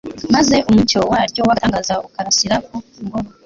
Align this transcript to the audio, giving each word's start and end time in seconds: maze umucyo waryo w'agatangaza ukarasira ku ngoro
maze 0.33 0.55
umucyo 0.69 0.99
waryo 1.11 1.41
w'agatangaza 1.47 1.93
ukarasira 2.07 2.55
ku 2.65 2.75
ngoro 3.05 3.27